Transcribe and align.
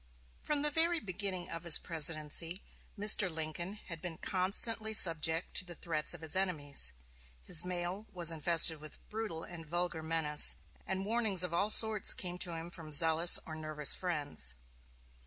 From 0.41 0.63
the 0.63 0.71
very 0.71 0.99
beginning 0.99 1.51
of 1.51 1.61
his 1.61 1.77
presidency, 1.77 2.63
Mr. 2.97 3.29
Lincoln 3.29 3.73
had 3.85 4.01
been 4.01 4.17
constantly 4.17 4.95
subject 4.95 5.53
to 5.57 5.63
the 5.63 5.75
threats 5.75 6.15
of 6.15 6.21
his 6.21 6.35
enemies. 6.35 6.91
His 7.43 7.63
mail 7.63 8.07
was 8.11 8.31
infested 8.31 8.79
with 8.81 8.97
brutal 9.11 9.43
and 9.43 9.63
vulgar 9.63 10.01
menace, 10.01 10.55
and 10.87 11.05
warnings 11.05 11.43
of 11.43 11.53
all 11.53 11.69
sorts 11.69 12.13
came 12.15 12.39
to 12.39 12.55
him 12.55 12.71
from 12.71 12.91
zealous 12.91 13.39
or 13.45 13.53
nervous 13.55 13.93
friends. 13.93 14.55